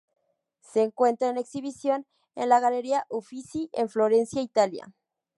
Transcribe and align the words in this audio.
Se 0.61 0.81
encuentra 0.81 1.29
en 1.29 1.37
exhibición 1.37 2.07
en 2.33 2.49
la 2.49 2.59
Galería 2.59 3.05
Uffizi 3.07 3.69
en 3.71 3.87
Florencia, 3.87 4.41
Italia. 4.41 4.91